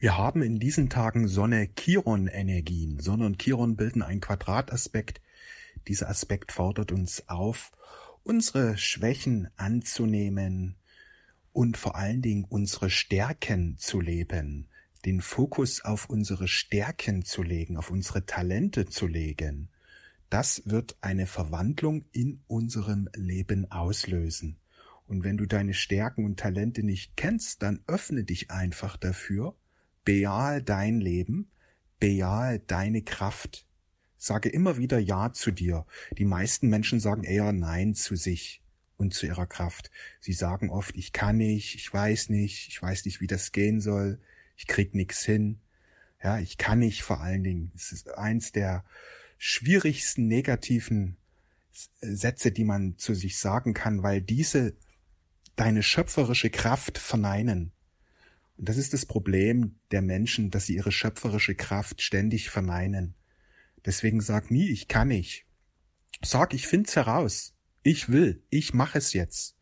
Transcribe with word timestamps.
Wir 0.00 0.16
haben 0.16 0.42
in 0.42 0.60
diesen 0.60 0.88
Tagen 0.90 1.26
Sonne-Chiron-Energien. 1.26 3.00
Sonne 3.00 3.26
und 3.26 3.42
Chiron 3.42 3.74
bilden 3.74 4.02
einen 4.02 4.20
Quadrataspekt. 4.20 5.20
Dieser 5.88 6.08
Aspekt 6.08 6.52
fordert 6.52 6.92
uns 6.92 7.28
auf, 7.28 7.72
unsere 8.22 8.78
Schwächen 8.78 9.48
anzunehmen 9.56 10.76
und 11.52 11.76
vor 11.76 11.96
allen 11.96 12.22
Dingen 12.22 12.44
unsere 12.44 12.90
Stärken 12.90 13.76
zu 13.76 14.00
leben, 14.00 14.68
den 15.04 15.20
Fokus 15.20 15.84
auf 15.84 16.08
unsere 16.08 16.46
Stärken 16.46 17.24
zu 17.24 17.42
legen, 17.42 17.76
auf 17.76 17.90
unsere 17.90 18.24
Talente 18.24 18.86
zu 18.86 19.08
legen. 19.08 19.68
Das 20.30 20.62
wird 20.64 20.96
eine 21.00 21.26
Verwandlung 21.26 22.04
in 22.12 22.40
unserem 22.46 23.08
Leben 23.16 23.68
auslösen. 23.72 24.58
Und 25.08 25.24
wenn 25.24 25.38
du 25.38 25.46
deine 25.46 25.74
Stärken 25.74 26.24
und 26.24 26.38
Talente 26.38 26.84
nicht 26.84 27.16
kennst, 27.16 27.62
dann 27.64 27.82
öffne 27.88 28.22
dich 28.22 28.52
einfach 28.52 28.96
dafür, 28.96 29.56
Bejahe 30.08 30.62
dein 30.62 31.02
Leben, 31.02 31.50
bejahe 32.00 32.60
deine 32.60 33.02
Kraft. 33.02 33.66
Sage 34.16 34.48
immer 34.48 34.78
wieder 34.78 34.98
Ja 34.98 35.34
zu 35.34 35.50
dir. 35.50 35.84
Die 36.16 36.24
meisten 36.24 36.70
Menschen 36.70 36.98
sagen 36.98 37.24
eher 37.24 37.52
Nein 37.52 37.94
zu 37.94 38.16
sich 38.16 38.62
und 38.96 39.12
zu 39.12 39.26
ihrer 39.26 39.46
Kraft. 39.46 39.90
Sie 40.18 40.32
sagen 40.32 40.70
oft, 40.70 40.96
ich 40.96 41.12
kann 41.12 41.36
nicht, 41.36 41.74
ich 41.74 41.92
weiß 41.92 42.30
nicht, 42.30 42.68
ich 42.68 42.80
weiß 42.80 43.04
nicht, 43.04 43.20
wie 43.20 43.26
das 43.26 43.52
gehen 43.52 43.82
soll, 43.82 44.18
ich 44.56 44.66
krieg 44.66 44.94
nix 44.94 45.26
hin. 45.26 45.60
Ja, 46.24 46.38
ich 46.38 46.56
kann 46.56 46.78
nicht 46.78 47.02
vor 47.02 47.20
allen 47.20 47.44
Dingen. 47.44 47.70
Es 47.76 47.92
ist 47.92 48.08
eins 48.16 48.50
der 48.50 48.86
schwierigsten 49.36 50.26
negativen 50.26 51.18
Sätze, 52.00 52.50
die 52.50 52.64
man 52.64 52.96
zu 52.96 53.12
sich 53.12 53.38
sagen 53.38 53.74
kann, 53.74 54.02
weil 54.02 54.22
diese 54.22 54.72
deine 55.54 55.82
schöpferische 55.82 56.48
Kraft 56.48 56.96
verneinen. 56.96 57.72
Und 58.58 58.68
das 58.68 58.76
ist 58.76 58.92
das 58.92 59.06
Problem 59.06 59.76
der 59.92 60.02
Menschen, 60.02 60.50
dass 60.50 60.66
sie 60.66 60.74
ihre 60.74 60.92
schöpferische 60.92 61.54
Kraft 61.54 62.02
ständig 62.02 62.50
verneinen. 62.50 63.14
Deswegen 63.86 64.20
sag 64.20 64.50
nie, 64.50 64.68
ich 64.68 64.88
kann 64.88 65.08
nicht. 65.08 65.46
Sag, 66.22 66.52
ich 66.52 66.66
find's 66.66 66.96
heraus. 66.96 67.54
Ich 67.84 68.08
will. 68.08 68.42
Ich 68.50 68.74
mache 68.74 68.98
es 68.98 69.12
jetzt. 69.12 69.56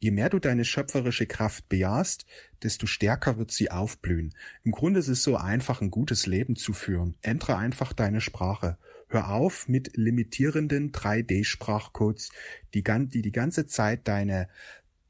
Je 0.00 0.10
mehr 0.10 0.28
du 0.28 0.40
deine 0.40 0.64
schöpferische 0.64 1.26
Kraft 1.26 1.68
bejahst, 1.68 2.26
desto 2.64 2.86
stärker 2.86 3.38
wird 3.38 3.52
sie 3.52 3.70
aufblühen. 3.70 4.34
Im 4.64 4.72
Grunde 4.72 4.98
ist 4.98 5.06
es 5.06 5.22
so 5.22 5.36
einfach, 5.36 5.80
ein 5.80 5.92
gutes 5.92 6.26
Leben 6.26 6.56
zu 6.56 6.72
führen. 6.72 7.16
Ändere 7.22 7.56
einfach 7.56 7.92
deine 7.92 8.20
Sprache. 8.20 8.78
Hör 9.06 9.30
auf 9.30 9.68
mit 9.68 9.96
limitierenden 9.96 10.90
3D-Sprachcodes, 10.90 12.30
die, 12.74 12.82
die 12.82 13.22
die 13.22 13.30
ganze 13.30 13.66
Zeit 13.66 14.08
deine 14.08 14.48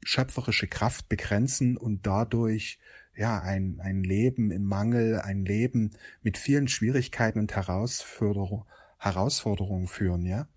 schöpferische 0.03 0.67
Kraft 0.67 1.09
begrenzen 1.09 1.75
und 1.75 2.05
dadurch 2.05 2.77
ja, 3.15 3.39
ein, 3.39 3.79
ein 3.79 4.03
Leben 4.03 4.51
im 4.51 4.63
Mangel, 4.63 5.19
ein 5.19 5.45
Leben 5.45 5.91
mit 6.21 6.37
vielen 6.37 6.67
Schwierigkeiten 6.67 7.39
und 7.39 7.55
Herausforderung, 7.55 8.65
Herausforderungen 8.97 9.87
führen, 9.87 10.25
ja. 10.25 10.47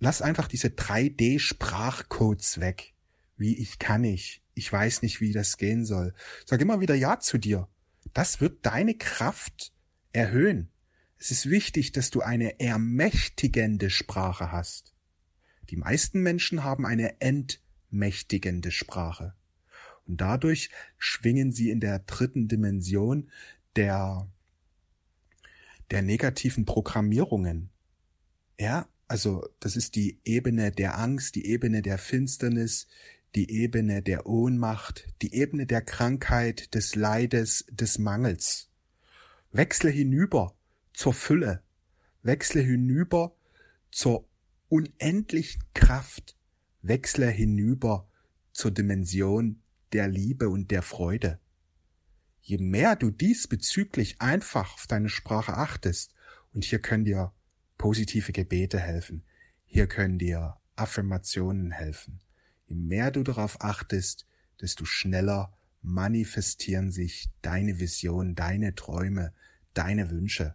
Lass 0.00 0.20
einfach 0.20 0.48
diese 0.48 0.68
3D-Sprachcodes 0.68 2.60
weg. 2.60 2.92
Wie 3.36 3.56
ich 3.56 3.78
kann 3.78 4.02
nicht. 4.02 4.42
Ich 4.54 4.70
weiß 4.70 5.02
nicht, 5.02 5.20
wie 5.20 5.32
das 5.32 5.56
gehen 5.56 5.84
soll. 5.84 6.14
Sag 6.44 6.60
immer 6.60 6.80
wieder 6.80 6.94
Ja 6.94 7.18
zu 7.20 7.38
dir. 7.38 7.68
Das 8.12 8.40
wird 8.40 8.66
deine 8.66 8.94
Kraft 8.94 9.72
erhöhen. 10.12 10.70
Es 11.18 11.30
ist 11.30 11.48
wichtig, 11.48 11.92
dass 11.92 12.10
du 12.10 12.20
eine 12.20 12.60
ermächtigende 12.60 13.88
Sprache 13.88 14.52
hast. 14.52 14.94
Die 15.70 15.76
meisten 15.76 16.20
Menschen 16.20 16.62
haben 16.64 16.84
eine 16.84 17.20
entmächtigende 17.20 18.70
Sprache. 18.70 19.34
Und 20.06 20.20
dadurch 20.20 20.70
schwingen 20.98 21.52
sie 21.52 21.70
in 21.70 21.80
der 21.80 22.00
dritten 22.00 22.48
Dimension 22.48 23.30
der, 23.76 24.28
der 25.90 26.02
negativen 26.02 26.64
Programmierungen. 26.64 27.70
Ja, 28.58 28.88
also 29.08 29.48
das 29.60 29.76
ist 29.76 29.96
die 29.96 30.20
Ebene 30.24 30.70
der 30.70 30.98
Angst, 30.98 31.34
die 31.34 31.46
Ebene 31.46 31.82
der 31.82 31.98
Finsternis, 31.98 32.86
die 33.34 33.50
Ebene 33.50 34.02
der 34.02 34.26
Ohnmacht, 34.26 35.08
die 35.22 35.34
Ebene 35.34 35.66
der 35.66 35.82
Krankheit, 35.82 36.74
des 36.74 36.94
Leides, 36.94 37.66
des 37.70 37.98
Mangels. 37.98 38.70
Wechsle 39.50 39.90
hinüber 39.90 40.56
zur 40.92 41.14
Fülle, 41.14 41.62
wechsle 42.22 42.60
hinüber 42.60 43.36
zur 43.90 44.28
unendlichen 44.68 45.62
Kraft, 45.74 46.36
wechsle 46.82 47.28
hinüber 47.28 48.08
zur 48.52 48.70
Dimension 48.70 49.62
der 49.94 50.08
Liebe 50.08 50.48
und 50.48 50.70
der 50.70 50.82
Freude. 50.82 51.38
Je 52.42 52.58
mehr 52.58 52.96
du 52.96 53.10
diesbezüglich 53.10 54.20
einfach 54.20 54.74
auf 54.74 54.86
deine 54.86 55.08
Sprache 55.08 55.54
achtest, 55.54 56.12
und 56.52 56.64
hier 56.64 56.78
können 56.78 57.04
dir 57.04 57.32
positive 57.78 58.32
Gebete 58.32 58.78
helfen, 58.78 59.24
hier 59.64 59.86
können 59.86 60.18
dir 60.18 60.56
Affirmationen 60.76 61.70
helfen, 61.70 62.20
je 62.66 62.76
mehr 62.76 63.10
du 63.10 63.22
darauf 63.22 63.60
achtest, 63.60 64.26
desto 64.60 64.84
schneller 64.84 65.56
manifestieren 65.80 66.90
sich 66.90 67.30
deine 67.42 67.78
Visionen, 67.78 68.34
deine 68.34 68.74
Träume, 68.74 69.32
deine 69.74 70.10
Wünsche. 70.10 70.54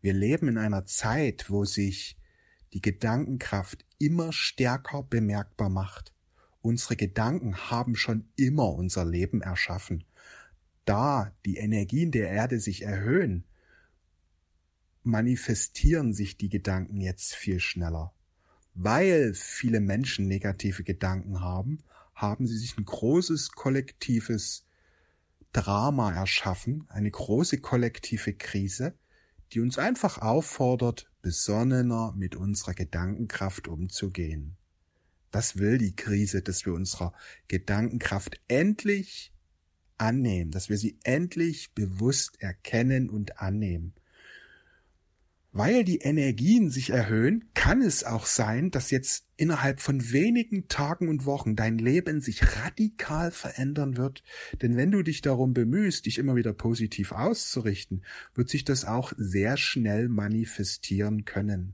Wir 0.00 0.12
leben 0.12 0.48
in 0.48 0.58
einer 0.58 0.86
Zeit, 0.86 1.50
wo 1.50 1.64
sich 1.64 2.18
die 2.72 2.80
Gedankenkraft 2.80 3.84
immer 3.98 4.32
stärker 4.32 5.02
bemerkbar 5.02 5.68
macht. 5.68 6.12
Unsere 6.66 6.96
Gedanken 6.96 7.70
haben 7.70 7.94
schon 7.94 8.24
immer 8.34 8.74
unser 8.74 9.04
Leben 9.04 9.40
erschaffen. 9.40 10.02
Da 10.84 11.32
die 11.44 11.58
Energien 11.58 12.10
der 12.10 12.28
Erde 12.28 12.58
sich 12.58 12.82
erhöhen, 12.82 13.44
manifestieren 15.04 16.12
sich 16.12 16.36
die 16.38 16.48
Gedanken 16.48 17.00
jetzt 17.00 17.36
viel 17.36 17.60
schneller. 17.60 18.12
Weil 18.74 19.32
viele 19.32 19.78
Menschen 19.78 20.26
negative 20.26 20.82
Gedanken 20.82 21.40
haben, 21.40 21.84
haben 22.16 22.48
sie 22.48 22.58
sich 22.58 22.76
ein 22.76 22.84
großes 22.84 23.52
kollektives 23.52 24.66
Drama 25.52 26.12
erschaffen, 26.12 26.86
eine 26.88 27.12
große 27.12 27.58
kollektive 27.58 28.32
Krise, 28.32 28.98
die 29.52 29.60
uns 29.60 29.78
einfach 29.78 30.18
auffordert, 30.18 31.08
besonnener 31.22 32.12
mit 32.16 32.34
unserer 32.34 32.74
Gedankenkraft 32.74 33.68
umzugehen. 33.68 34.56
Das 35.30 35.58
will 35.58 35.78
die 35.78 35.94
Krise, 35.94 36.42
dass 36.42 36.66
wir 36.66 36.72
unserer 36.72 37.12
Gedankenkraft 37.48 38.40
endlich 38.48 39.32
annehmen, 39.98 40.50
dass 40.50 40.68
wir 40.68 40.76
sie 40.76 40.98
endlich 41.04 41.72
bewusst 41.72 42.40
erkennen 42.40 43.08
und 43.10 43.40
annehmen. 43.40 43.94
Weil 45.52 45.84
die 45.84 46.00
Energien 46.00 46.68
sich 46.68 46.90
erhöhen, 46.90 47.46
kann 47.54 47.80
es 47.80 48.04
auch 48.04 48.26
sein, 48.26 48.70
dass 48.70 48.90
jetzt 48.90 49.24
innerhalb 49.38 49.80
von 49.80 50.12
wenigen 50.12 50.68
Tagen 50.68 51.08
und 51.08 51.24
Wochen 51.24 51.56
dein 51.56 51.78
Leben 51.78 52.20
sich 52.20 52.42
radikal 52.58 53.30
verändern 53.30 53.96
wird. 53.96 54.22
Denn 54.60 54.76
wenn 54.76 54.90
du 54.90 55.02
dich 55.02 55.22
darum 55.22 55.54
bemühst, 55.54 56.04
dich 56.04 56.18
immer 56.18 56.36
wieder 56.36 56.52
positiv 56.52 57.12
auszurichten, 57.12 58.04
wird 58.34 58.50
sich 58.50 58.64
das 58.64 58.84
auch 58.84 59.14
sehr 59.16 59.56
schnell 59.56 60.10
manifestieren 60.10 61.24
können. 61.24 61.72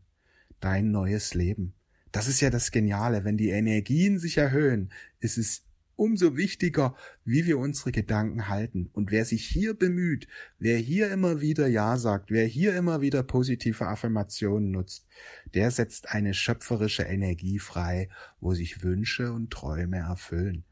Dein 0.60 0.92
neues 0.92 1.34
Leben. 1.34 1.74
Das 2.12 2.28
ist 2.28 2.40
ja 2.40 2.50
das 2.50 2.70
Geniale. 2.70 3.24
Wenn 3.24 3.38
die 3.38 3.48
Energien 3.48 4.18
sich 4.18 4.36
erhöhen, 4.36 4.90
ist 5.20 5.38
es 5.38 5.64
umso 5.96 6.36
wichtiger, 6.36 6.94
wie 7.24 7.46
wir 7.46 7.58
unsere 7.58 7.92
Gedanken 7.92 8.48
halten. 8.48 8.90
Und 8.92 9.10
wer 9.10 9.24
sich 9.24 9.46
hier 9.46 9.74
bemüht, 9.74 10.26
wer 10.58 10.76
hier 10.76 11.10
immer 11.10 11.40
wieder 11.40 11.66
Ja 11.68 11.96
sagt, 11.96 12.30
wer 12.30 12.46
hier 12.46 12.76
immer 12.76 13.00
wieder 13.00 13.22
positive 13.22 13.86
Affirmationen 13.86 14.70
nutzt, 14.70 15.06
der 15.54 15.70
setzt 15.70 16.10
eine 16.10 16.34
schöpferische 16.34 17.04
Energie 17.04 17.58
frei, 17.58 18.08
wo 18.40 18.54
sich 18.54 18.82
Wünsche 18.82 19.32
und 19.32 19.50
Träume 19.50 19.98
erfüllen. 19.98 20.64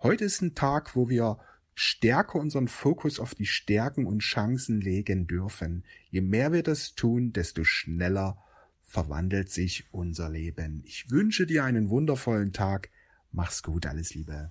Heute 0.00 0.24
ist 0.24 0.42
ein 0.42 0.54
Tag, 0.54 0.94
wo 0.94 1.08
wir 1.08 1.38
stärker 1.74 2.38
unseren 2.38 2.68
Fokus 2.68 3.20
auf 3.20 3.34
die 3.34 3.46
Stärken 3.46 4.06
und 4.06 4.20
Chancen 4.20 4.80
legen 4.80 5.26
dürfen. 5.26 5.84
Je 6.10 6.20
mehr 6.20 6.52
wir 6.52 6.62
das 6.62 6.94
tun, 6.94 7.32
desto 7.32 7.64
schneller 7.64 8.38
verwandelt 8.88 9.50
sich 9.50 9.84
unser 9.92 10.30
Leben. 10.30 10.82
Ich 10.86 11.10
wünsche 11.10 11.46
dir 11.46 11.62
einen 11.64 11.90
wundervollen 11.90 12.54
Tag. 12.54 12.88
Mach's 13.30 13.62
gut, 13.62 13.84
alles 13.84 14.14
Liebe. 14.14 14.50